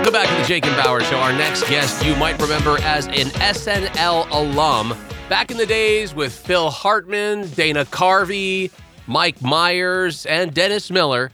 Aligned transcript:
Welcome 0.00 0.14
back 0.14 0.34
to 0.34 0.40
the 0.40 0.48
Jake 0.48 0.64
and 0.64 0.74
Bower 0.82 1.02
Show. 1.02 1.18
Our 1.18 1.34
next 1.34 1.68
guest 1.68 2.02
you 2.06 2.16
might 2.16 2.40
remember 2.40 2.78
as 2.80 3.06
an 3.08 3.26
SNL 3.36 4.30
alum 4.30 4.96
back 5.28 5.50
in 5.50 5.58
the 5.58 5.66
days 5.66 6.14
with 6.14 6.32
Phil 6.32 6.70
Hartman, 6.70 7.50
Dana 7.50 7.84
Carvey, 7.84 8.70
Mike 9.06 9.42
Myers, 9.42 10.24
and 10.24 10.54
Dennis 10.54 10.90
Miller. 10.90 11.30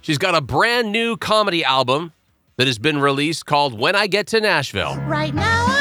She's 0.00 0.16
got 0.16 0.34
a 0.34 0.40
brand 0.40 0.90
new 0.90 1.18
comedy 1.18 1.62
album 1.62 2.14
that 2.56 2.66
has 2.66 2.78
been 2.78 2.98
released 2.98 3.44
called 3.44 3.78
When 3.78 3.94
I 3.94 4.06
Get 4.06 4.28
to 4.28 4.40
Nashville. 4.40 4.96
Right 5.00 5.34
now 5.34 5.77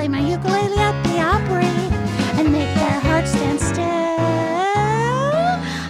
play 0.00 0.08
my 0.08 0.20
ukulele 0.20 0.78
at 0.78 1.02
the 1.02 1.20
Opry 1.20 1.66
and 2.40 2.50
make 2.50 2.74
their 2.76 3.00
hearts 3.00 3.32
stand 3.32 3.60
still. 3.60 3.84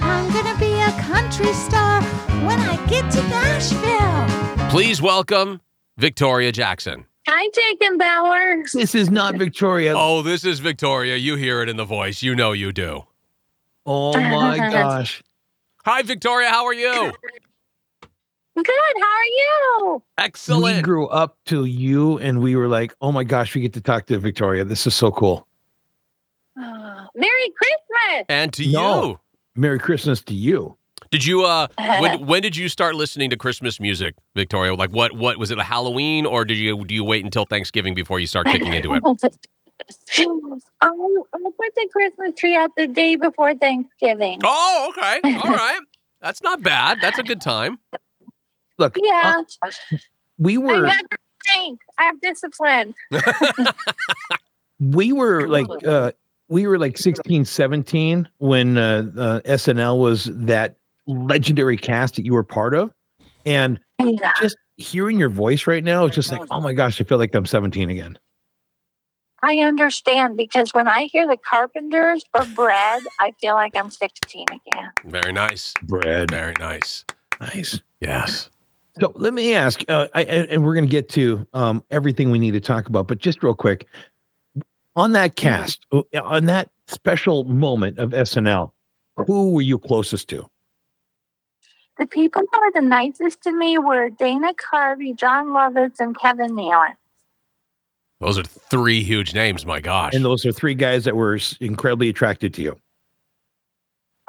I'm 0.02 0.32
gonna 0.32 0.58
be 0.58 0.72
a 0.80 0.90
country 1.02 1.52
star 1.52 2.02
when 2.44 2.58
I 2.58 2.74
get 2.88 3.08
to 3.12 3.22
Nashville. 3.28 4.68
Please 4.68 5.00
welcome 5.00 5.60
Victoria 5.96 6.50
Jackson. 6.50 7.06
Hi, 7.28 7.48
Jake 7.54 7.80
and 7.84 8.00
Bower. 8.00 8.64
This 8.74 8.96
is 8.96 9.10
not 9.10 9.36
Victoria. 9.36 9.94
Oh, 9.96 10.22
this 10.22 10.44
is 10.44 10.58
Victoria. 10.58 11.14
You 11.14 11.36
hear 11.36 11.62
it 11.62 11.68
in 11.68 11.76
the 11.76 11.84
voice. 11.84 12.20
You 12.20 12.34
know 12.34 12.50
you 12.50 12.72
do. 12.72 13.04
Oh 13.86 14.12
my 14.14 14.56
gosh. 14.72 15.22
Hi, 15.84 16.02
Victoria. 16.02 16.48
How 16.48 16.66
are 16.66 16.74
you? 16.74 17.12
Good. 18.62 18.94
How 19.00 19.06
are 19.06 19.24
you? 19.24 20.02
Excellent. 20.18 20.76
We 20.76 20.82
grew 20.82 21.06
up 21.08 21.36
to 21.46 21.64
you 21.64 22.18
and 22.18 22.40
we 22.40 22.56
were 22.56 22.68
like, 22.68 22.94
oh 23.00 23.12
my 23.12 23.24
gosh, 23.24 23.54
we 23.54 23.60
get 23.60 23.72
to 23.74 23.80
talk 23.80 24.06
to 24.06 24.18
Victoria. 24.18 24.64
This 24.64 24.86
is 24.86 24.94
so 24.94 25.10
cool. 25.10 25.46
Uh, 26.60 27.06
Merry 27.14 27.52
Christmas. 27.56 28.26
And 28.28 28.52
to 28.54 28.70
No. 28.70 29.02
you. 29.04 29.20
Merry 29.56 29.78
Christmas 29.78 30.20
to 30.22 30.34
you. 30.34 30.76
Did 31.10 31.24
you 31.24 31.44
uh 31.44 31.66
when 32.00 32.24
when 32.26 32.42
did 32.42 32.56
you 32.56 32.68
start 32.68 32.94
listening 32.94 33.30
to 33.30 33.36
Christmas 33.36 33.80
music, 33.80 34.14
Victoria? 34.36 34.74
Like 34.74 34.90
what 34.90 35.12
what 35.16 35.38
was 35.38 35.50
it 35.50 35.58
a 35.58 35.62
Halloween 35.64 36.24
or 36.26 36.44
did 36.44 36.56
you 36.58 36.84
do 36.84 36.94
you 36.94 37.02
wait 37.04 37.24
until 37.24 37.44
Thanksgiving 37.46 37.94
before 37.94 38.20
you 38.20 38.26
start 38.26 38.46
kicking 38.46 38.72
into 38.72 38.94
it? 38.94 39.02
Oh, 39.04 39.16
I 40.82 40.88
put 40.88 41.74
the 41.74 41.88
Christmas 41.90 42.34
tree 42.36 42.54
out 42.54 42.70
the 42.76 42.86
day 42.86 43.16
before 43.16 43.54
Thanksgiving. 43.54 44.40
Oh, 44.44 44.92
okay. 44.96 45.20
All 45.44 45.50
right. 45.50 45.80
That's 46.20 46.42
not 46.42 46.62
bad. 46.62 46.98
That's 47.00 47.18
a 47.18 47.22
good 47.22 47.40
time. 47.40 47.78
Look, 48.80 48.96
Yeah, 49.00 49.34
uh, 49.62 49.70
we 50.38 50.54
I 50.54 50.58
were 50.58 50.82
never 50.86 50.98
think. 51.46 51.80
I 51.98 52.04
have 52.04 52.20
discipline. 52.22 52.94
we 54.80 55.12
were 55.12 55.46
like 55.46 55.68
uh 55.86 56.12
we 56.48 56.66
were 56.66 56.78
like 56.78 56.96
16, 56.98 57.44
17 57.44 58.26
when 58.38 58.78
uh, 58.78 59.04
uh 59.16 59.40
SNL 59.40 59.98
was 59.98 60.24
that 60.32 60.76
legendary 61.06 61.76
cast 61.76 62.16
that 62.16 62.24
you 62.24 62.32
were 62.32 62.42
part 62.42 62.74
of. 62.74 62.90
And 63.44 63.78
Yeah. 64.02 64.32
just 64.40 64.56
hearing 64.78 65.18
your 65.18 65.28
voice 65.28 65.66
right 65.66 65.84
now 65.84 66.06
is 66.06 66.14
just 66.14 66.32
like, 66.32 66.42
oh 66.50 66.60
my 66.60 66.72
gosh, 66.72 67.00
I 67.00 67.04
feel 67.04 67.18
like 67.18 67.34
I'm 67.34 67.46
17 67.46 67.90
again. 67.90 68.18
I 69.42 69.58
understand 69.58 70.36
because 70.38 70.72
when 70.74 70.88
I 70.88 71.04
hear 71.04 71.26
the 71.26 71.36
Carpenters 71.36 72.24
or 72.34 72.44
Bread, 72.46 73.02
I 73.18 73.32
feel 73.40 73.54
like 73.54 73.74
I'm 73.76 73.90
16 73.90 74.46
again. 74.48 74.90
Very 75.04 75.32
nice. 75.32 75.74
Bread. 75.82 76.30
Very 76.30 76.54
nice. 76.58 77.04
Nice. 77.40 77.80
Yes. 78.00 78.50
So 79.00 79.12
let 79.14 79.34
me 79.34 79.54
ask, 79.54 79.82
uh, 79.88 80.08
I, 80.14 80.24
and 80.24 80.48
and 80.50 80.64
we're 80.64 80.74
going 80.74 80.86
to 80.86 80.90
get 80.90 81.08
to 81.10 81.46
um, 81.54 81.82
everything 81.90 82.30
we 82.30 82.38
need 82.38 82.52
to 82.52 82.60
talk 82.60 82.86
about, 82.86 83.08
but 83.08 83.18
just 83.18 83.42
real 83.42 83.54
quick, 83.54 83.86
on 84.96 85.12
that 85.12 85.36
cast, 85.36 85.86
on 86.22 86.46
that 86.46 86.70
special 86.86 87.44
moment 87.44 87.98
of 87.98 88.10
SNL, 88.10 88.72
who 89.16 89.52
were 89.52 89.62
you 89.62 89.78
closest 89.78 90.28
to? 90.28 90.46
The 91.98 92.06
people 92.06 92.42
that 92.50 92.60
were 92.60 92.80
the 92.80 92.86
nicest 92.86 93.42
to 93.42 93.52
me 93.52 93.78
were 93.78 94.10
Dana 94.10 94.54
Carvey, 94.54 95.14
Jon 95.14 95.48
Lovitz, 95.48 96.00
and 96.00 96.18
Kevin 96.18 96.52
Nealon. 96.52 96.94
Those 98.20 98.38
are 98.38 98.42
three 98.42 99.02
huge 99.02 99.34
names, 99.34 99.64
my 99.64 99.80
gosh. 99.80 100.14
And 100.14 100.24
those 100.24 100.44
are 100.44 100.52
three 100.52 100.74
guys 100.74 101.04
that 101.04 101.16
were 101.16 101.38
incredibly 101.60 102.08
attracted 102.10 102.52
to 102.54 102.62
you. 102.62 102.78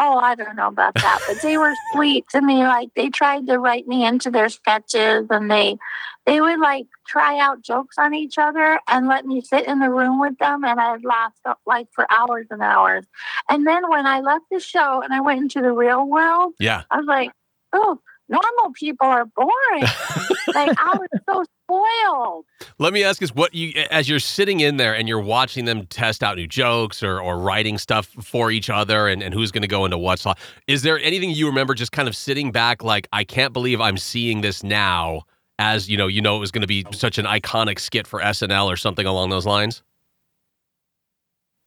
Oh, 0.03 0.17
I 0.17 0.33
don't 0.33 0.55
know 0.55 0.69
about 0.69 0.95
that, 0.95 1.19
but 1.27 1.43
they 1.43 1.59
were 1.59 1.75
sweet 1.93 2.25
to 2.29 2.41
me. 2.41 2.63
Like 2.63 2.89
they 2.95 3.09
tried 3.09 3.45
to 3.45 3.59
write 3.59 3.87
me 3.87 4.03
into 4.03 4.31
their 4.31 4.49
sketches, 4.49 5.27
and 5.29 5.49
they 5.49 5.77
they 6.25 6.41
would 6.41 6.59
like 6.59 6.87
try 7.05 7.37
out 7.37 7.61
jokes 7.61 7.97
on 7.99 8.15
each 8.15 8.39
other 8.39 8.79
and 8.87 9.07
let 9.07 9.27
me 9.27 9.41
sit 9.41 9.67
in 9.67 9.79
the 9.79 9.91
room 9.91 10.19
with 10.19 10.37
them, 10.39 10.63
and 10.63 10.79
I'd 10.79 11.05
laugh 11.05 11.33
like 11.67 11.87
for 11.91 12.07
hours 12.11 12.47
and 12.49 12.63
hours. 12.63 13.05
And 13.47 13.67
then 13.67 13.87
when 13.91 14.07
I 14.07 14.21
left 14.21 14.45
the 14.49 14.59
show 14.59 15.01
and 15.03 15.13
I 15.13 15.21
went 15.21 15.39
into 15.39 15.61
the 15.61 15.71
real 15.71 16.07
world, 16.07 16.55
yeah. 16.57 16.81
I 16.89 16.97
was 16.97 17.05
like, 17.05 17.31
oh, 17.71 17.99
normal 18.31 18.73
people 18.73 19.07
are 19.07 19.25
boring. 19.25 19.51
like 20.55 20.73
I 20.77 20.97
was 20.97 21.09
so 21.29 21.43
spoiled. 21.65 22.45
Let 22.79 22.93
me 22.93 23.03
ask 23.03 23.21
is 23.21 23.35
what 23.35 23.53
you 23.53 23.73
as 23.91 24.09
you're 24.09 24.19
sitting 24.19 24.61
in 24.61 24.77
there 24.77 24.95
and 24.95 25.07
you're 25.07 25.21
watching 25.21 25.65
them 25.65 25.85
test 25.87 26.23
out 26.23 26.37
new 26.37 26.47
jokes 26.47 27.03
or 27.03 27.19
or 27.19 27.37
writing 27.37 27.77
stuff 27.77 28.07
for 28.07 28.51
each 28.51 28.69
other 28.69 29.07
and, 29.07 29.21
and 29.21 29.33
who's 29.33 29.51
gonna 29.51 29.67
go 29.67 29.85
into 29.85 29.97
what 29.97 30.19
slot. 30.19 30.39
Is 30.67 30.81
there 30.81 30.99
anything 30.99 31.31
you 31.31 31.47
remember 31.47 31.73
just 31.73 31.91
kind 31.91 32.07
of 32.07 32.15
sitting 32.15 32.51
back 32.51 32.83
like 32.83 33.07
I 33.11 33.23
can't 33.23 33.53
believe 33.53 33.81
I'm 33.81 33.97
seeing 33.97 34.41
this 34.41 34.63
now 34.63 35.23
as 35.59 35.89
you 35.89 35.97
know, 35.97 36.07
you 36.07 36.21
know 36.21 36.37
it 36.37 36.39
was 36.39 36.51
gonna 36.51 36.67
be 36.67 36.85
such 36.91 37.17
an 37.17 37.25
iconic 37.25 37.79
skit 37.79 38.07
for 38.07 38.21
SNL 38.21 38.67
or 38.67 38.77
something 38.77 39.05
along 39.05 39.29
those 39.29 39.45
lines? 39.45 39.83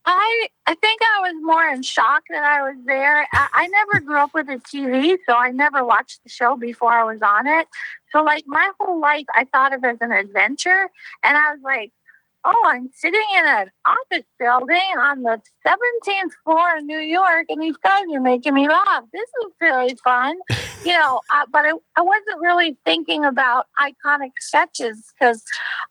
I 0.07 0.49
I 0.67 0.75
think 0.75 1.01
I 1.03 1.21
was 1.21 1.35
more 1.43 1.67
in 1.67 1.83
shock 1.83 2.25
that 2.31 2.43
I 2.43 2.63
was 2.63 2.77
there. 2.85 3.27
I, 3.33 3.49
I 3.53 3.67
never 3.69 4.05
grew 4.05 4.19
up 4.19 4.35
with 4.35 4.49
a 4.49 4.57
TV, 4.57 5.17
so 5.27 5.35
I 5.35 5.51
never 5.51 5.85
watched 5.85 6.23
the 6.23 6.29
show 6.31 6.57
before 6.57 6.93
I 6.93 7.05
was 7.05 7.23
on 7.23 7.47
it. 7.47 7.67
So 8.13 8.23
like 8.23 8.45
my 8.47 8.71
whole 8.79 9.01
life, 9.01 9.25
I 9.35 9.45
thought 9.45 9.73
of 9.75 9.83
it 9.85 9.89
as 9.89 9.99
an 10.01 10.13
adventure, 10.13 10.89
and 11.23 11.37
I 11.37 11.53
was 11.53 11.61
like, 11.65 11.93
"Oh, 12.45 12.65
I'm 12.67 12.91
sitting 12.95 13.25
in 13.39 13.47
an 13.47 13.71
office 13.85 14.27
building 14.39 14.99
on 14.99 15.23
the 15.23 15.41
17th 15.67 16.33
floor 16.45 16.77
in 16.79 16.87
New 16.87 16.99
York, 16.99 17.47
and 17.49 17.63
these 17.63 17.77
guys 17.79 18.05
are 18.13 18.21
making 18.21 18.55
me 18.55 18.69
laugh. 18.69 19.05
This 19.13 19.29
is 19.45 19.53
really 19.61 19.97
fun." 20.05 20.37
you 20.85 20.93
know, 20.93 21.21
uh, 21.33 21.47
but 21.51 21.65
I, 21.65 21.73
I 21.97 22.03
wasn't 22.03 22.41
really 22.41 22.77
thinking 22.85 23.25
about 23.25 23.67
iconic 23.79 24.33
sketches 24.39 25.13
because 25.19 25.43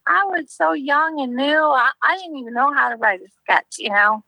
I 0.08 0.24
was 0.25 0.52
so 0.52 0.74
young 0.74 1.19
and 1.19 1.36
new. 1.36 1.59
I, 1.59 1.90
I 2.02 2.18
didn't 2.18 2.38
even 2.38 2.53
know 2.53 2.74
how 2.74 2.90
to 2.90 2.96
write 2.96 3.22
a 3.22 3.28
sketch, 3.44 3.75
you 3.80 3.90
know. 3.90 4.24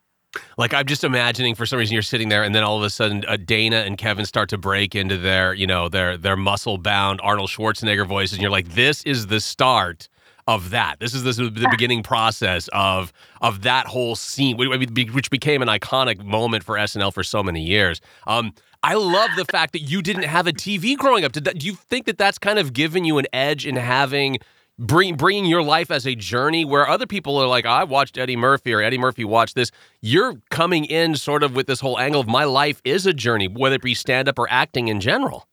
Like 0.57 0.73
I'm 0.73 0.85
just 0.85 1.03
imagining 1.03 1.55
for 1.55 1.65
some 1.65 1.79
reason 1.79 1.93
you're 1.93 2.01
sitting 2.01 2.29
there 2.29 2.43
and 2.43 2.53
then 2.53 2.63
all 2.63 2.77
of 2.77 2.83
a 2.83 2.89
sudden 2.89 3.23
uh, 3.27 3.37
Dana 3.37 3.77
and 3.77 3.97
Kevin 3.97 4.25
start 4.25 4.49
to 4.49 4.57
break 4.57 4.95
into 4.95 5.17
their, 5.17 5.53
you 5.53 5.67
know, 5.67 5.87
their 5.87 6.17
their 6.17 6.35
muscle 6.35 6.77
bound 6.77 7.21
Arnold 7.23 7.49
Schwarzenegger 7.49 8.05
voices 8.05 8.33
and 8.33 8.41
you're 8.41 8.51
like 8.51 8.69
this 8.69 9.03
is 9.03 9.27
the 9.27 9.39
start 9.39 10.09
of 10.47 10.69
that. 10.69 10.99
This 10.99 11.13
is 11.13 11.23
the, 11.23 11.49
the 11.49 11.67
beginning 11.69 12.03
process 12.03 12.69
of 12.71 13.11
of 13.41 13.63
that 13.63 13.87
whole 13.87 14.15
scene 14.15 14.57
which, 14.57 15.29
became 15.29 15.61
an 15.61 15.67
iconic 15.67 16.23
moment 16.23 16.63
for 16.63 16.75
SNL 16.75 17.13
for 17.13 17.23
so 17.23 17.41
many 17.41 17.63
years. 17.63 17.99
Um 18.27 18.53
I 18.83 18.93
love 18.93 19.31
the 19.35 19.45
fact 19.45 19.73
that 19.73 19.79
you 19.79 20.03
didn't 20.03 20.25
have 20.25 20.45
a 20.45 20.51
TV 20.51 20.95
growing 20.95 21.25
up. 21.25 21.31
Did 21.31 21.45
that, 21.45 21.57
do 21.57 21.65
you 21.65 21.73
think 21.73 22.05
that 22.05 22.19
that's 22.19 22.37
kind 22.37 22.59
of 22.59 22.71
given 22.71 23.03
you 23.03 23.17
an 23.17 23.25
edge 23.33 23.65
in 23.65 23.75
having 23.77 24.37
bring, 24.77 25.15
bringing 25.15 25.45
your 25.45 25.63
life 25.63 25.89
as 25.89 26.05
a 26.05 26.13
journey 26.13 26.65
where 26.65 26.87
other 26.87 27.07
people 27.07 27.37
are 27.37 27.47
like, 27.47 27.65
I 27.65 27.83
watched 27.83 28.15
Eddie 28.17 28.35
Murphy 28.35 28.73
or 28.73 28.81
Eddie 28.81 28.99
Murphy 28.99 29.25
watched 29.25 29.55
this. 29.55 29.71
You're 30.01 30.35
coming 30.51 30.85
in 30.85 31.15
sort 31.15 31.41
of 31.41 31.55
with 31.55 31.65
this 31.65 31.79
whole 31.79 31.97
angle 31.99 32.21
of 32.21 32.27
my 32.27 32.43
life 32.43 32.79
is 32.83 33.07
a 33.07 33.13
journey, 33.13 33.47
whether 33.47 33.75
it 33.75 33.81
be 33.81 33.95
stand 33.95 34.27
up 34.27 34.37
or 34.37 34.47
acting 34.51 34.87
in 34.87 34.99
general. 34.99 35.47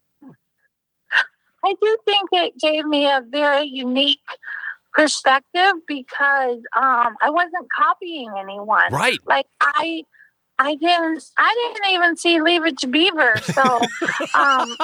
I 1.64 1.74
do 1.80 1.96
think 2.04 2.28
it 2.32 2.58
gave 2.58 2.84
me 2.84 3.06
a 3.06 3.22
very 3.30 3.66
unique 3.66 4.20
perspective 4.92 5.72
because 5.86 6.58
um, 6.76 7.14
I 7.20 7.30
wasn't 7.30 7.70
copying 7.76 8.32
anyone. 8.38 8.92
Right. 8.92 9.18
Like 9.26 9.46
I, 9.60 10.04
I 10.58 10.74
didn't, 10.76 11.24
I 11.38 11.72
didn't 11.74 11.94
even 11.94 12.16
see 12.16 12.40
Leave 12.40 12.64
It 12.66 12.78
to 12.78 12.86
Beaver. 12.86 13.36
So 13.38 13.62
um, 14.34 14.76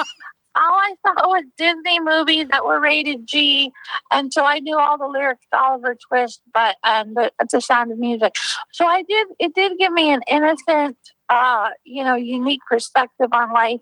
all 0.55 0.73
I 0.73 0.95
saw 1.05 1.27
was 1.27 1.43
Disney 1.57 1.99
movies 1.99 2.47
that 2.49 2.65
were 2.65 2.79
rated 2.79 3.27
G, 3.27 3.71
and 4.11 4.33
so 4.33 4.43
I 4.43 4.59
knew 4.59 4.77
all 4.77 4.97
the 4.97 5.07
lyrics 5.07 5.45
to 5.51 5.59
Oliver 5.59 5.95
Twist, 6.07 6.41
but 6.53 6.75
and 6.83 7.15
the, 7.15 7.31
the 7.51 7.61
Sound 7.61 7.91
of 7.91 7.99
Music. 7.99 8.35
So 8.71 8.85
I 8.85 9.03
did. 9.03 9.27
It 9.39 9.53
did 9.53 9.77
give 9.77 9.93
me 9.93 10.11
an 10.11 10.21
innocent, 10.27 10.97
uh, 11.29 11.69
you 11.85 12.03
know, 12.03 12.15
unique 12.15 12.61
perspective 12.67 13.29
on 13.31 13.53
life 13.53 13.79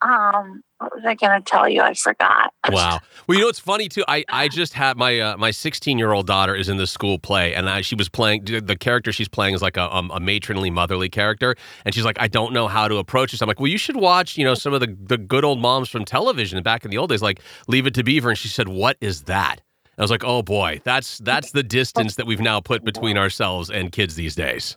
Um, 0.00 0.62
what 0.78 0.94
was 0.94 1.04
I 1.04 1.14
going 1.14 1.42
to 1.42 1.44
tell 1.44 1.68
you? 1.68 1.82
I 1.82 1.94
forgot. 1.94 2.52
Wow. 2.70 3.00
Well, 3.26 3.38
you 3.38 3.42
know 3.42 3.48
it's 3.48 3.58
funny 3.58 3.88
too. 3.88 4.04
I 4.06 4.24
I 4.28 4.48
just 4.48 4.74
had 4.74 4.98
my 4.98 5.18
uh, 5.18 5.36
my 5.38 5.50
16 5.50 5.98
year 5.98 6.12
old 6.12 6.26
daughter 6.26 6.54
is 6.54 6.68
in 6.68 6.76
the 6.76 6.86
school 6.86 7.18
play, 7.18 7.54
and 7.54 7.68
I, 7.68 7.80
she 7.80 7.94
was 7.94 8.10
playing 8.10 8.44
the 8.44 8.76
character 8.78 9.10
she's 9.10 9.28
playing 9.28 9.54
is 9.54 9.62
like 9.62 9.78
a 9.78 9.94
um, 9.94 10.10
a 10.12 10.20
matronly 10.20 10.68
motherly 10.68 11.08
character, 11.08 11.56
and 11.86 11.94
she's 11.94 12.04
like, 12.04 12.18
I 12.20 12.28
don't 12.28 12.52
know 12.52 12.68
how 12.68 12.86
to 12.86 12.96
approach 12.98 13.30
this. 13.32 13.40
I'm 13.40 13.48
like, 13.48 13.58
well, 13.58 13.68
you 13.70 13.78
should 13.78 13.96
watch 13.96 14.36
you 14.36 14.44
know 14.44 14.52
some 14.52 14.74
of 14.74 14.80
the 14.80 14.94
the 15.00 15.16
good 15.16 15.44
old 15.44 15.60
moms 15.60 15.88
from 15.88 16.04
television 16.04 16.62
back 16.62 16.84
in 16.84 16.90
the 16.90 16.98
old 16.98 17.08
days, 17.08 17.22
like 17.22 17.40
Leave 17.68 17.86
It 17.86 17.94
to 17.94 18.04
Beaver, 18.04 18.28
and 18.28 18.38
she 18.38 18.48
said, 18.48 18.68
what 18.68 18.98
is 19.00 19.22
that? 19.22 19.62
I 19.96 20.02
was 20.02 20.10
like, 20.10 20.24
oh 20.24 20.42
boy, 20.42 20.80
that's 20.84 21.18
that's 21.18 21.52
the 21.52 21.62
distance 21.62 22.16
that 22.16 22.26
we've 22.26 22.40
now 22.40 22.60
put 22.60 22.84
between 22.84 23.16
ourselves 23.16 23.70
and 23.70 23.90
kids 23.90 24.14
these 24.14 24.34
days. 24.34 24.76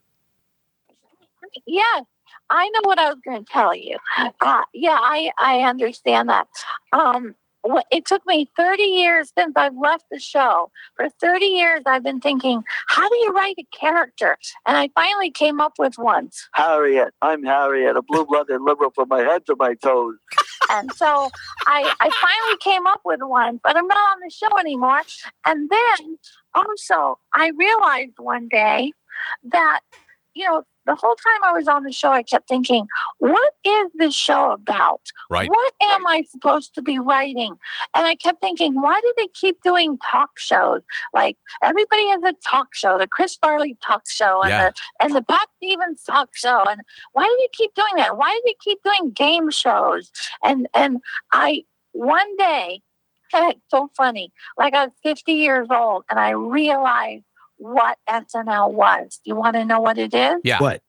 Yeah, 1.68 2.01
I 2.51 2.69
know 2.69 2.81
what 2.83 3.00
I 3.00 3.09
was 3.09 3.19
going 3.25 3.44
to 3.44 3.51
tell 3.51 3.74
you. 3.74 3.98
Uh, 4.42 4.63
yeah, 4.74 4.98
I 5.00 5.31
I 5.38 5.62
understand 5.62 6.30
that. 6.30 6.48
Um, 6.92 7.36
it 7.92 8.06
took 8.06 8.25
me 8.25 8.50
30 8.57 8.83
years 8.83 9.31
since 9.38 9.53
I've 9.56 9.77
left 9.77 10.06
the 10.12 10.19
show. 10.19 10.71
For 10.95 11.09
30 11.09 11.45
years, 11.45 11.81
I've 11.86 12.03
been 12.03 12.19
thinking, 12.19 12.63
how 12.88 13.07
do 13.07 13.15
you 13.18 13.31
write 13.31 13.56
a 13.59 13.77
character? 13.77 14.38
And 14.65 14.77
I 14.77 14.89
finally 14.95 15.31
came 15.31 15.62
up 15.62 15.74
with 15.77 15.95
one. 15.98 16.31
Harriet. 16.53 17.13
I'm 17.21 17.44
Harriet, 17.44 17.95
a 17.95 18.01
blue 18.01 18.25
blooded 18.25 18.62
liberal 18.62 18.92
from 18.92 19.09
my 19.09 19.21
head 19.21 19.45
to 19.45 19.56
my 19.57 19.75
toes. 19.75 20.15
And 20.71 20.92
so 20.94 21.30
I, 21.68 21.94
I 22.00 22.09
finally 22.09 22.57
came 22.62 22.88
up 22.88 23.01
with 23.06 23.21
one, 23.21 23.59
but 23.63 23.77
I'm 23.77 23.88
not 23.88 23.97
on 23.97 24.19
the 24.24 24.31
show 24.31 24.57
anymore. 24.57 25.01
And 25.45 25.69
then 25.69 26.18
also, 26.56 27.19
I 27.33 27.51
realized 27.56 28.13
one 28.18 28.47
day 28.47 28.94
that, 29.44 29.81
you 30.33 30.45
know, 30.45 30.63
the 30.86 30.95
whole 30.95 31.16
time 31.16 31.44
I 31.44 31.51
was 31.51 31.68
on 31.68 31.83
the 31.83 31.92
show, 31.92 32.12
I 32.12 32.24
kept 32.24 32.48
thinking, 32.48 32.88
what 33.19 33.54
is 33.63 33.88
this 33.95 34.16
show 34.16 34.51
about? 34.51 35.01
Right. 35.30 35.50
What 35.50 35.74
am 35.83 36.07
I 36.07 36.24
supposed 36.30 36.74
to 36.75 36.81
be 36.81 36.98
writing? 37.00 37.56
And 37.94 38.06
I 38.07 38.16
kept 38.16 38.42
thinking, 38.42 38.81
why 38.81 39.00
do 39.01 39.13
they 39.18 39.28
keep 39.33 39.62
doing 39.62 39.98
talk 40.00 40.38
shows? 40.39 40.81
Like 41.13 41.38
everybody 41.62 42.07
has 42.10 42.24
a 42.24 42.33
talk 42.44 42.74
show, 42.74 42.98
the 42.98 43.07
Chris 43.07 43.36
Farley 43.36 43.78
talk 43.86 44.10
show 44.10 44.42
and 44.42 44.50
Yeah. 44.50 44.69
the 44.69 44.74
and 45.06 45.16
the 45.16 45.22
Pat 45.22 45.48
Stevens 45.57 46.04
talk 46.04 46.30
show. 46.36 46.63
And 46.68 46.81
why 47.13 47.24
do 47.25 47.38
they 47.39 47.50
keep 47.54 47.74
doing 47.75 47.94
that? 47.98 48.18
Why 48.18 48.31
do 48.31 48.42
they 48.45 48.56
keep 48.63 48.80
doing 48.83 49.12
game 49.12 49.51
shows? 49.51 50.12
And 50.44 50.68
and 50.74 51.00
I 51.31 51.63
one 51.94 52.36
day, 52.38 52.81
it's 53.33 53.60
so 53.69 53.89
funny. 53.95 54.31
Like 54.57 54.74
I 54.74 54.86
was 54.86 54.94
50 55.04 55.31
years 55.33 55.68
old 55.72 56.06
and 56.10 56.19
I 56.19 56.31
realized 56.31 57.24
what 57.61 57.97
SNL 58.09 58.73
was. 58.73 59.19
You 59.23 59.35
want 59.35 59.55
to 59.55 59.63
know 59.63 59.79
what 59.79 59.97
it 59.97 60.13
is? 60.13 60.41
Yeah. 60.43 60.59
What? 60.59 60.81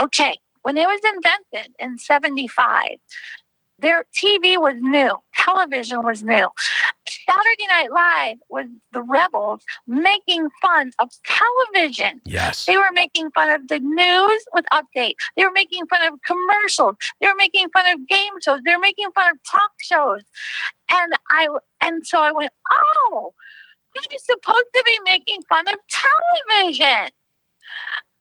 Okay, 0.00 0.36
when 0.62 0.76
it 0.76 0.86
was 0.86 1.00
invented 1.04 1.74
in 1.78 1.98
75, 1.98 2.96
their 3.78 4.06
TV 4.16 4.58
was 4.58 4.74
new, 4.78 5.16
television 5.34 6.02
was 6.02 6.22
new. 6.22 6.48
Saturday 7.06 7.66
Night 7.68 7.92
Live 7.92 8.38
was 8.48 8.66
the 8.92 9.02
rebels 9.02 9.62
making 9.86 10.48
fun 10.60 10.90
of 10.98 11.10
television. 11.24 12.20
Yes. 12.24 12.64
They 12.64 12.76
were 12.76 12.92
making 12.92 13.30
fun 13.32 13.50
of 13.50 13.68
the 13.68 13.78
news 13.78 14.44
with 14.52 14.64
update. 14.72 15.14
They 15.36 15.44
were 15.44 15.52
making 15.52 15.86
fun 15.86 16.12
of 16.12 16.18
commercials. 16.22 16.96
They 17.20 17.26
were 17.26 17.34
making 17.36 17.68
fun 17.70 17.86
of 17.92 18.06
game 18.08 18.32
shows. 18.40 18.60
They 18.64 18.74
were 18.74 18.80
making 18.80 19.10
fun 19.14 19.32
of 19.32 19.38
talk 19.50 19.72
shows. 19.80 20.22
And 20.90 21.12
I 21.30 21.48
and 21.80 22.06
so 22.06 22.20
I 22.20 22.32
went, 22.32 22.52
oh, 22.70 23.34
you're 24.10 24.18
supposed 24.18 24.66
to 24.74 24.82
be 24.84 24.98
making 25.04 25.42
fun 25.48 25.66
of 25.68 25.76
television. 25.88 27.10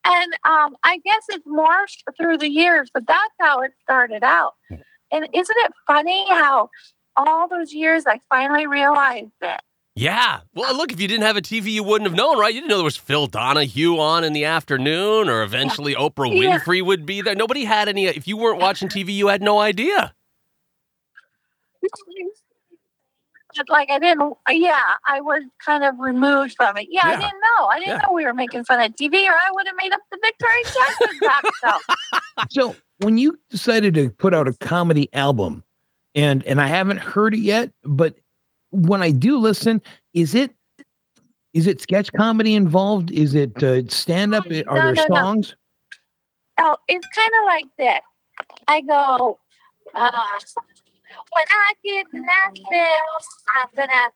And 0.06 0.34
um, 0.44 0.76
I 0.84 0.98
guess 1.06 1.24
it's 1.30 1.48
morphed 1.48 2.04
through 2.18 2.38
the 2.40 2.50
years, 2.50 2.90
but 2.94 3.08
that's 3.08 3.34
how 3.40 3.62
it 3.62 3.72
started 3.82 4.24
out. 4.24 4.54
And 4.70 5.28
isn't 5.34 5.58
it 5.58 5.72
funny 5.88 6.26
how 6.30 6.70
all 7.16 7.48
those 7.48 7.74
years 7.74 8.06
I 8.06 8.20
finally 8.30 8.68
realized 8.68 9.32
it? 9.42 9.62
Yeah. 9.96 10.40
Well, 10.56 10.76
look, 10.76 10.92
if 10.92 11.00
you 11.00 11.08
didn't 11.08 11.24
have 11.24 11.38
a 11.38 11.42
TV, 11.42 11.68
you 11.68 11.84
wouldn't 11.84 12.10
have 12.10 12.18
known, 12.18 12.40
right? 12.40 12.54
You 12.54 12.62
didn't 12.62 12.72
know 12.72 12.78
there 12.78 12.84
was 12.84 12.98
Phil 12.98 13.28
Donahue 13.28 14.00
on 14.00 14.24
in 14.24 14.34
the 14.34 14.44
afternoon, 14.46 15.30
or 15.30 15.44
eventually 15.44 15.94
Oprah 15.94 16.36
Yeah. 16.36 16.58
Winfrey 16.58 16.84
would 16.84 17.06
be 17.06 17.22
there. 17.22 17.36
Nobody 17.36 17.64
had 17.64 17.88
any. 17.88 18.08
If 18.08 18.28
you 18.28 18.36
weren't 18.36 18.60
watching 18.60 18.90
TV, 18.90 19.14
you 19.14 19.28
had 19.28 19.44
no 19.44 19.60
idea. 19.60 20.16
But 23.56 23.70
like 23.70 23.90
I 23.90 24.00
didn't, 24.00 24.34
yeah, 24.50 24.80
I 25.08 25.22
was 25.22 25.44
kind 25.64 25.84
of 25.84 26.00
removed 26.00 26.56
from 26.56 26.78
it. 26.78 26.88
Yeah, 26.90 27.08
Yeah. 27.10 27.18
I 27.18 27.20
didn't 27.22 27.42
know. 27.42 27.66
I 27.68 27.80
didn't 27.80 27.90
Yeah. 28.00 28.02
know 28.08 28.14
we 28.14 28.26
were 28.26 28.34
making 28.34 28.64
fun 28.66 28.80
of 28.82 28.96
TV, 28.96 29.26
or 29.28 29.34
I 29.34 29.50
would 29.52 29.68
have 29.68 29.76
made 29.82 29.94
up 29.94 30.02
the 30.12 30.20
Victoria 30.24 30.64
Jackson 31.22 31.52
show. 31.64 32.74
So 32.74 32.76
when 33.00 33.18
you 33.18 33.38
decided 33.50 33.94
to 33.96 34.10
put 34.10 34.34
out 34.34 34.48
a 34.48 34.54
comedy 34.54 35.10
album, 35.14 35.64
and 36.16 36.44
and 36.46 36.62
I 36.62 36.68
haven't 36.68 36.98
heard 36.98 37.34
it 37.34 37.40
yet, 37.40 37.72
but 37.84 38.16
when 38.72 39.02
I 39.02 39.12
do 39.12 39.38
listen, 39.38 39.82
is 40.14 40.36
it 40.36 40.52
is 41.54 41.68
it 41.68 41.82
sketch 41.82 42.12
comedy 42.14 42.56
involved? 42.56 43.12
Is 43.12 43.36
it 43.36 43.62
uh, 43.64 43.88
stand 43.88 44.34
up? 44.34 44.46
Are 44.46 44.50
No, 44.50 44.64
there 44.74 44.94
no, 44.94 45.06
no. 45.10 45.16
songs? 45.16 45.56
Oh, 46.60 46.76
it's 46.88 47.08
kind 47.16 47.32
of 47.42 47.46
like 47.46 47.66
this. 47.78 48.00
I 48.68 48.82
go, 48.82 49.40
uh, 49.94 50.12
when 51.32 51.46
I 51.50 51.74
get 51.84 52.08
Nashville, 52.14 53.18
I'm 53.56 53.70
gonna 53.76 54.12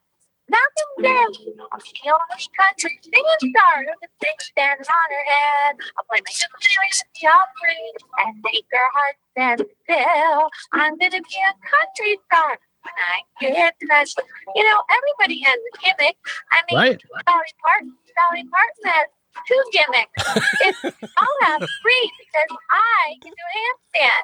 them 0.78 1.04
down. 1.04 1.32
I'm 1.72 1.80
the 1.80 2.10
only 2.12 2.44
country 2.56 3.00
singing 3.04 3.42
star 3.52 3.84
who 3.84 3.94
can 4.00 4.12
sing 4.24 4.40
standing 4.40 4.88
on 4.88 5.08
her 5.12 5.26
head. 5.28 5.76
I'll 5.98 6.06
play 6.08 6.22
my 6.24 6.32
ukulele 6.32 6.94
with 6.96 7.12
the 7.20 7.28
Opry 7.28 7.82
and 8.24 8.32
make 8.44 8.68
her 8.72 8.90
heart 8.96 9.16
stand 9.32 9.60
still. 9.84 10.50
I'm 10.74 10.98
gonna 10.98 11.22
be 11.22 11.40
a 11.44 11.54
country 11.68 12.20
star. 12.32 12.60
When 12.86 12.96
I 12.96 13.18
get 13.42 13.76
to 13.82 14.24
you 14.56 14.64
know, 14.64 14.80
everybody 14.88 15.44
has 15.44 15.60
a 15.60 15.72
gimmick. 15.84 16.16
I 16.52 16.64
mean, 16.72 16.80
Right. 16.80 17.02
Dolly 17.28 17.54
Parton, 17.60 17.92
Dolly 18.16 18.46
Parton 18.48 18.84
has 18.86 19.08
two 19.48 19.62
gimmicks. 19.74 20.24
It's, 20.64 20.80
I'll 21.18 21.38
have 21.44 21.60
three 21.60 22.12
because 22.20 22.58
I 22.72 23.16
can 23.22 23.32
do 23.36 23.44
a 23.44 23.58
handstand. 23.60 24.24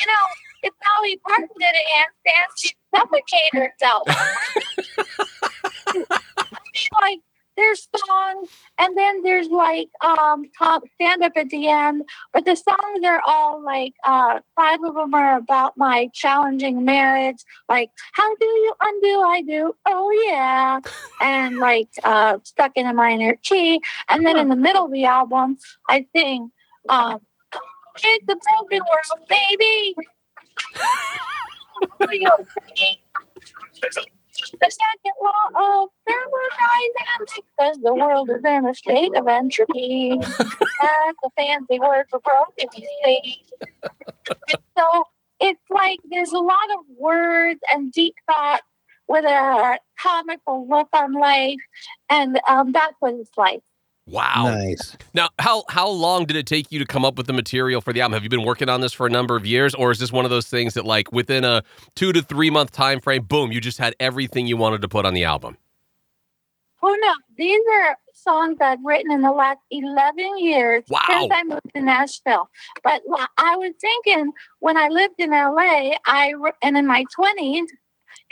You 0.00 0.06
know, 0.10 0.24
if 0.62 0.72
Dolly 0.84 1.16
Parton 1.26 1.48
did 1.58 1.74
a 1.74 1.84
handstand, 1.96 2.48
she'd 2.56 2.76
suffocate 2.94 3.54
herself. 3.54 4.06
like 7.00 7.20
there's 7.56 7.88
songs 8.06 8.48
and 8.78 8.96
then 8.96 9.22
there's 9.22 9.48
like 9.48 9.88
um 10.02 10.44
top 10.58 10.82
stand 10.94 11.22
up 11.22 11.32
at 11.36 11.48
the 11.50 11.68
end 11.68 12.02
but 12.32 12.44
the 12.44 12.56
songs 12.56 13.04
are 13.04 13.20
all 13.26 13.62
like 13.62 13.92
uh 14.04 14.38
five 14.56 14.78
of 14.84 14.94
them 14.94 15.14
are 15.14 15.36
about 15.36 15.76
my 15.76 16.08
challenging 16.14 16.84
marriage 16.84 17.44
like 17.68 17.90
how 18.12 18.34
do 18.36 18.46
you 18.46 18.74
undo 18.80 19.22
i 19.22 19.42
do 19.42 19.74
oh 19.86 20.10
yeah 20.26 20.80
and 21.20 21.58
like 21.58 21.88
uh 22.04 22.38
stuck 22.44 22.72
in 22.74 22.86
a 22.86 22.94
minor 22.94 23.36
key 23.42 23.80
and 24.08 24.24
then 24.24 24.38
in 24.38 24.48
the 24.48 24.56
middle 24.56 24.86
of 24.86 24.92
the 24.92 25.04
album 25.04 25.56
i 25.88 26.06
sing 26.14 26.50
um 26.88 27.18
it's 28.02 28.26
the 28.26 28.38
broken 28.58 28.80
world 28.80 29.28
baby 29.28 29.94
the 34.60 34.70
second 34.70 35.14
law 35.22 35.82
of 35.82 35.88
thermodynamics 36.06 37.40
says 37.60 37.78
the 37.82 37.94
world 37.94 38.30
is 38.30 38.44
in 38.44 38.66
a 38.66 38.74
state 38.74 39.14
of 39.16 39.26
entropy. 39.26 40.18
That's 40.20 41.18
a 41.24 41.30
fancy 41.36 41.78
word 41.78 42.06
for 42.10 42.20
see. 42.72 43.42
So 44.76 45.04
it's 45.40 45.60
like 45.70 45.98
there's 46.10 46.32
a 46.32 46.38
lot 46.38 46.70
of 46.72 46.84
words 46.96 47.60
and 47.72 47.92
deep 47.92 48.14
thought 48.26 48.62
with 49.08 49.24
a 49.24 49.78
comical 50.00 50.66
look 50.68 50.88
on 50.92 51.12
life, 51.12 51.58
and 52.08 52.40
um, 52.48 52.72
that's 52.72 52.94
what 53.00 53.14
it's 53.14 53.36
like. 53.36 53.60
Wow. 54.06 54.50
Nice. 54.50 54.96
Now, 55.14 55.28
how 55.38 55.64
how 55.68 55.88
long 55.88 56.24
did 56.26 56.36
it 56.36 56.46
take 56.46 56.72
you 56.72 56.78
to 56.80 56.84
come 56.84 57.04
up 57.04 57.16
with 57.16 57.26
the 57.26 57.32
material 57.32 57.80
for 57.80 57.92
the 57.92 58.00
album? 58.00 58.14
Have 58.14 58.24
you 58.24 58.28
been 58.28 58.44
working 58.44 58.68
on 58.68 58.80
this 58.80 58.92
for 58.92 59.06
a 59.06 59.10
number 59.10 59.36
of 59.36 59.46
years, 59.46 59.74
or 59.74 59.90
is 59.92 59.98
this 60.00 60.10
one 60.10 60.24
of 60.24 60.30
those 60.30 60.46
things 60.48 60.74
that, 60.74 60.84
like, 60.84 61.12
within 61.12 61.44
a 61.44 61.62
two 61.94 62.12
to 62.12 62.20
three 62.22 62.50
month 62.50 62.72
time 62.72 63.00
frame, 63.00 63.22
boom, 63.22 63.52
you 63.52 63.60
just 63.60 63.78
had 63.78 63.94
everything 64.00 64.46
you 64.46 64.56
wanted 64.56 64.82
to 64.82 64.88
put 64.88 65.06
on 65.06 65.14
the 65.14 65.24
album? 65.24 65.56
Oh 66.82 66.96
no, 67.00 67.12
these 67.36 67.60
are 67.74 67.96
songs 68.12 68.58
I've 68.60 68.80
written 68.84 69.12
in 69.12 69.22
the 69.22 69.30
last 69.30 69.60
11 69.70 70.38
years 70.38 70.82
Wow. 70.88 71.00
since 71.08 71.32
I 71.32 71.44
moved 71.44 71.70
to 71.76 71.80
Nashville. 71.80 72.48
But 72.82 73.02
I 73.38 73.56
was 73.56 73.72
thinking 73.80 74.32
when 74.58 74.76
I 74.76 74.88
lived 74.88 75.14
in 75.18 75.30
LA, 75.30 75.92
I 76.06 76.34
and 76.60 76.76
in 76.76 76.86
my 76.88 77.04
20s 77.16 77.66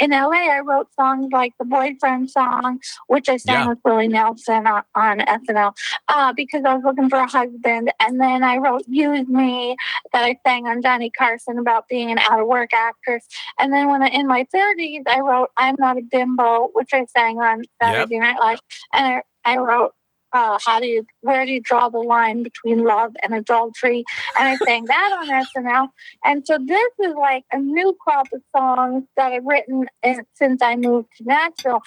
in 0.00 0.11
LA, 0.11 0.50
I 0.50 0.61
wrote 0.61 0.88
songs 0.95 1.28
like 1.33 1.52
the 1.59 1.64
boyfriend 1.64 2.30
song, 2.30 2.80
which 3.07 3.28
I 3.28 3.37
sang 3.37 3.54
Yeah. 3.61 3.69
with 3.69 3.78
Willie 3.85 4.09
Nelson 4.09 4.66
on, 4.66 4.83
on 4.95 5.19
SNL 5.21 5.73
uh, 6.09 6.33
because 6.33 6.64
I 6.64 6.75
was 6.75 6.83
looking 6.85 7.09
for 7.11 7.19
a 7.19 7.26
husband. 7.26 7.92
And 8.00 8.21
then 8.21 8.42
I 8.42 8.57
wrote 8.57 8.83
Use 8.88 9.28
Me 9.28 9.76
that 10.12 10.25
I 10.25 10.37
sang 10.47 10.66
on 10.66 10.83
Johnny 10.83 11.11
Carson 11.11 11.59
about 11.59 11.87
being 11.88 12.11
an 12.11 12.19
out 12.19 12.40
of 12.40 12.47
work 12.47 12.73
actress. 12.73 13.26
And 13.59 13.73
then 13.73 13.88
when 13.90 14.02
I, 14.02 14.09
in 14.09 14.26
my 14.26 14.47
30s, 14.54 15.02
I 15.07 15.21
wrote 15.21 15.50
I'm 15.57 15.76
Not 15.78 15.99
a 15.99 16.02
Bimbo, 16.02 16.71
which 16.73 16.90
I 16.95 17.04
sang 17.07 17.38
on 17.38 17.62
Saturday 17.83 18.19
Night 18.19 18.38
Live. 18.40 18.61
And 18.95 19.07
I, 19.07 19.23
I 19.45 19.59
wrote 19.59 19.92
uh, 20.33 20.59
how 20.65 20.81
do 20.81 20.87
you 20.87 21.07
where 21.23 21.45
do 21.47 21.53
you 21.53 21.61
draw 21.61 21.89
the 21.89 21.99
line 21.99 22.43
between 22.43 22.85
love 22.85 23.13
and 23.23 23.35
adultery 23.35 24.05
and 24.39 24.49
i 24.49 24.57
sang 24.65 24.85
that 24.87 25.13
on 25.19 25.29
snl 25.47 25.89
and 26.25 26.47
so 26.47 26.59
this 26.65 26.93
is 27.01 27.15
like 27.17 27.45
a 27.53 27.59
new 27.59 27.97
crop 28.01 28.27
of 28.33 28.43
songs 28.57 29.05
that 29.17 29.33
i've 29.33 29.45
written 29.45 29.87
in, 30.03 30.25
since 30.35 30.63
i 30.63 30.77
moved 30.77 31.09
to 31.17 31.25
nashville 31.25 31.83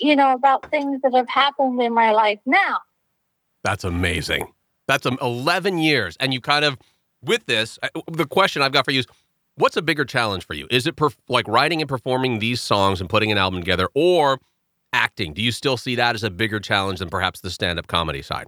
you 0.00 0.16
know 0.16 0.32
about 0.32 0.70
things 0.70 1.00
that 1.02 1.14
have 1.14 1.28
happened 1.28 1.80
in 1.80 1.94
my 1.94 2.12
life 2.12 2.40
now 2.46 2.78
That's 3.64 3.84
amazing. 3.84 4.52
That's 4.86 5.06
um, 5.06 5.18
11 5.20 5.78
years. 5.78 6.16
And 6.20 6.32
you 6.32 6.40
kind 6.40 6.64
of, 6.64 6.78
with 7.22 7.46
this, 7.46 7.78
the 8.10 8.26
question 8.26 8.62
I've 8.62 8.72
got 8.72 8.84
for 8.84 8.90
you 8.92 9.00
is 9.00 9.06
what's 9.56 9.76
a 9.76 9.82
bigger 9.82 10.04
challenge 10.04 10.46
for 10.46 10.54
you? 10.54 10.66
Is 10.70 10.86
it 10.86 10.96
perf- 10.96 11.16
like 11.28 11.46
writing 11.48 11.80
and 11.82 11.88
performing 11.88 12.38
these 12.38 12.60
songs 12.60 13.00
and 13.00 13.10
putting 13.10 13.30
an 13.30 13.38
album 13.38 13.60
together 13.60 13.88
or 13.94 14.40
acting? 14.92 15.32
Do 15.34 15.42
you 15.42 15.52
still 15.52 15.76
see 15.76 15.94
that 15.96 16.14
as 16.14 16.24
a 16.24 16.30
bigger 16.30 16.60
challenge 16.60 16.98
than 17.00 17.08
perhaps 17.10 17.40
the 17.40 17.50
stand 17.50 17.78
up 17.78 17.86
comedy 17.86 18.22
side? 18.22 18.46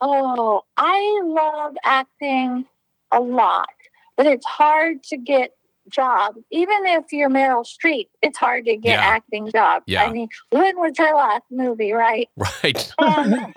Oh, 0.00 0.62
I 0.76 1.20
love 1.24 1.76
acting 1.84 2.66
a 3.10 3.20
lot, 3.20 3.68
but 4.16 4.26
it's 4.26 4.44
hard 4.46 5.02
to 5.04 5.16
get 5.16 5.50
jobs. 5.88 6.38
Even 6.50 6.86
if 6.86 7.12
you're 7.12 7.30
Meryl 7.30 7.64
Streep, 7.64 8.08
it's 8.22 8.38
hard 8.38 8.64
to 8.66 8.76
get 8.76 8.98
Yeah. 8.98 9.06
acting 9.06 9.50
jobs. 9.50 9.84
Yeah. 9.86 10.04
I 10.04 10.10
mean, 10.12 10.28
when 10.50 10.78
was 10.78 10.92
her 10.98 11.14
last 11.14 11.44
movie, 11.50 11.92
right? 11.92 12.28
Right. 12.36 12.92
Um, 12.98 13.52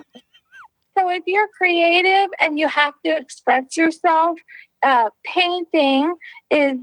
so 0.96 1.08
if 1.10 1.22
you're 1.26 1.48
creative 1.56 2.30
and 2.40 2.58
you 2.58 2.68
have 2.68 2.94
to 3.04 3.16
express 3.16 3.76
yourself, 3.76 4.38
uh, 4.82 5.10
painting 5.24 6.14
is 6.50 6.78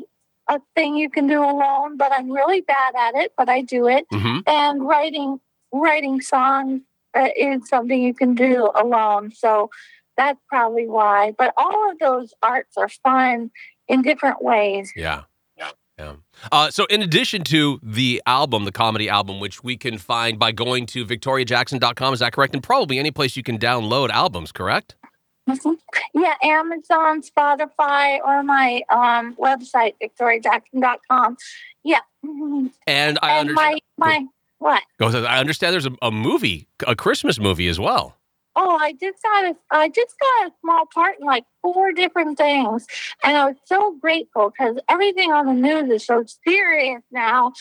a 0.48 0.60
thing 0.76 0.96
you 0.96 1.10
can 1.10 1.28
do 1.28 1.44
alone, 1.44 1.98
but 1.98 2.12
I'm 2.12 2.32
really 2.32 2.62
bad 2.62 2.94
at 2.96 3.16
it, 3.16 3.34
but 3.38 3.50
I 3.50 3.62
do 3.62 3.88
it. 3.88 4.06
hmm 4.12 4.40
And 4.46 4.88
writing 4.88 5.40
writing 5.72 6.22
songs 6.22 6.82
uh, 7.14 7.30
is 7.36 7.68
something 7.68 8.02
you 8.02 8.14
can 8.14 8.36
do 8.36 8.72
alone. 8.76 9.32
So 9.32 9.70
that's 10.18 10.40
probably 10.48 10.88
why. 10.88 11.34
But 11.38 11.54
all 11.58 11.92
of 11.92 12.00
those 12.00 12.34
arts 12.42 12.78
are 12.78 12.90
fun 12.90 13.52
in 13.88 14.02
different 14.02 14.42
ways. 14.42 14.92
Yeah. 14.96 15.24
Yeah. 15.98 16.16
Uh, 16.52 16.70
so, 16.70 16.86
in 16.86 17.02
addition 17.02 17.44
to 17.46 17.80
the 17.82 18.22
album, 18.26 18.66
the 18.66 18.72
comedy 18.72 19.08
album, 19.08 19.40
which 19.40 19.64
we 19.64 19.78
can 19.78 19.98
find 19.98 20.38
by 20.38 20.52
going 20.52 20.86
to 20.88 21.06
victoriajackson.com, 21.06 22.14
is 22.14 22.20
that 22.20 22.34
correct? 22.34 22.54
And 22.54 22.62
probably 22.62 23.00
any 23.00 23.12
place 23.12 23.38
you 23.38 23.44
can 23.44 23.58
download 23.58 24.10
albums, 24.10 24.52
correct? 24.52 24.96
Mhm. 25.48 25.78
Yeah, 26.14 26.34
Amazon, 26.42 27.22
Spotify, 27.22 28.20
or 28.24 28.42
my 28.44 28.82
um, 28.90 29.36
website, 29.36 29.94
victoriajackson.com. 30.02 31.38
Yeah. 31.84 32.00
And 32.24 33.20
I 33.22 33.40
and 33.40 33.50
understand. 33.50 33.54
my, 33.54 33.80
my, 33.98 34.26
what? 34.58 34.84
I 35.00 35.40
understand 35.40 35.74
there's 35.74 35.86
a, 35.86 35.96
a 36.02 36.12
movie, 36.12 36.68
a 36.88 36.96
Christmas 36.96 37.40
movie 37.40 37.68
as 37.68 37.80
well. 37.80 38.16
Oh, 38.56 38.78
I 38.78 38.94
just 38.94 39.22
got 39.22 39.46
a, 39.46 39.56
I 39.70 39.90
just 39.90 40.16
got 40.20 40.48
a 40.48 40.52
small 40.62 40.86
part 40.94 41.20
in 41.20 41.26
like 41.26 41.44
four 41.62 41.92
different 41.92 42.38
things, 42.38 42.88
and 43.22 43.36
I 43.36 43.48
was 43.48 43.58
so 43.66 43.98
grateful 44.02 44.50
because 44.50 44.78
everything 44.88 45.32
on 45.32 45.46
the 45.46 45.54
news 45.54 45.90
is 45.92 46.06
so 46.06 46.24
serious 46.48 47.02
now. 47.12 47.52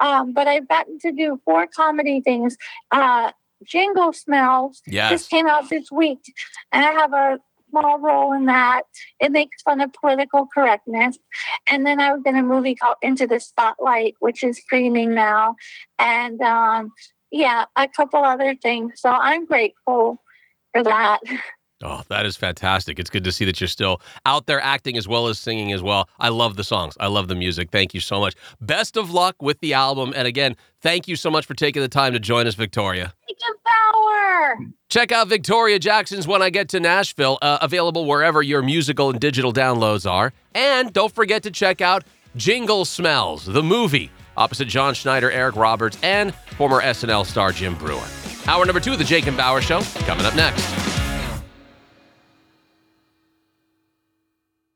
Um, 0.00 0.32
but 0.32 0.48
I've 0.48 0.66
gotten 0.66 0.98
to 1.00 1.12
do 1.12 1.40
four 1.44 1.66
comedy 1.68 2.20
things. 2.20 2.56
Uh, 2.90 3.30
Jingle 3.64 4.12
Smells 4.12 4.82
Yes. 4.86 5.10
just 5.10 5.30
came 5.30 5.46
out 5.46 5.68
this 5.68 5.90
week, 5.90 6.20
and 6.72 6.84
I 6.84 6.92
have 6.92 7.12
a 7.12 7.38
small 7.70 7.98
role 8.00 8.32
in 8.32 8.46
that. 8.46 8.82
It 9.20 9.30
makes 9.30 9.62
fun 9.62 9.80
of 9.80 9.92
political 9.92 10.46
correctness. 10.52 11.18
And 11.68 11.86
then 11.86 12.00
I 12.00 12.12
was 12.12 12.22
in 12.26 12.36
a 12.36 12.42
movie 12.42 12.74
called 12.74 12.96
Into 13.02 13.26
the 13.28 13.38
Spotlight, 13.38 14.14
which 14.20 14.42
is 14.42 14.58
streaming 14.58 15.14
now, 15.14 15.54
and 15.98 16.40
um, 16.40 16.92
yeah, 17.30 17.66
a 17.76 17.86
couple 17.86 18.24
other 18.24 18.56
things. 18.56 18.94
So 19.00 19.10
I'm 19.10 19.46
grateful 19.46 20.20
for 20.72 20.82
that. 20.82 21.20
Oh, 21.82 22.02
that 22.10 22.26
is 22.26 22.36
fantastic. 22.36 22.98
It's 22.98 23.08
good 23.08 23.24
to 23.24 23.32
see 23.32 23.46
that 23.46 23.58
you're 23.58 23.66
still 23.66 24.02
out 24.26 24.44
there 24.44 24.60
acting 24.60 24.98
as 24.98 25.08
well 25.08 25.28
as 25.28 25.38
singing 25.38 25.72
as 25.72 25.82
well. 25.82 26.10
I 26.18 26.28
love 26.28 26.56
the 26.56 26.62
songs. 26.62 26.94
I 27.00 27.06
love 27.06 27.28
the 27.28 27.34
music. 27.34 27.70
Thank 27.70 27.94
you 27.94 28.00
so 28.00 28.20
much. 28.20 28.34
Best 28.60 28.98
of 28.98 29.10
luck 29.12 29.40
with 29.40 29.60
the 29.60 29.72
album. 29.72 30.12
And 30.14 30.28
again, 30.28 30.56
thank 30.82 31.08
you 31.08 31.16
so 31.16 31.30
much 31.30 31.46
for 31.46 31.54
taking 31.54 31.80
the 31.80 31.88
time 31.88 32.12
to 32.12 32.18
join 32.20 32.46
us, 32.46 32.54
Victoria. 32.54 33.14
Check 34.88 35.12
out 35.12 35.28
Victoria 35.28 35.78
Jackson's 35.78 36.26
When 36.26 36.42
I 36.42 36.50
Get 36.50 36.70
to 36.70 36.80
Nashville, 36.80 37.38
uh, 37.40 37.58
available 37.62 38.06
wherever 38.06 38.42
your 38.42 38.62
musical 38.62 39.10
and 39.10 39.20
digital 39.20 39.52
downloads 39.52 40.10
are. 40.10 40.32
And 40.54 40.92
don't 40.92 41.14
forget 41.14 41.44
to 41.44 41.50
check 41.50 41.80
out 41.80 42.04
Jingle 42.36 42.84
Smells, 42.84 43.46
the 43.46 43.62
movie, 43.62 44.10
opposite 44.36 44.66
John 44.68 44.94
Schneider, 44.94 45.30
Eric 45.30 45.56
Roberts, 45.56 45.96
and 46.02 46.34
former 46.56 46.80
SNL 46.82 47.24
star 47.24 47.52
Jim 47.52 47.76
Breuer. 47.76 48.04
Hour 48.46 48.64
number 48.64 48.80
two 48.80 48.92
of 48.92 48.98
the 48.98 49.04
Jake 49.04 49.26
and 49.26 49.36
Bower 49.36 49.60
Show 49.60 49.80
coming 50.06 50.26
up 50.26 50.34
next. 50.34 50.89